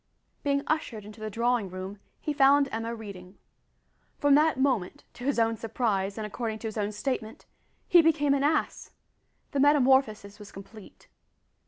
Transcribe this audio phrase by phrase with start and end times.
[0.41, 3.37] Being ushered into the drawing room he found Emma reading.
[4.17, 7.45] From that moment to his own surprise, and according to his own statement
[7.87, 8.93] he became an ass!
[9.51, 11.07] The metamorphosis was complete.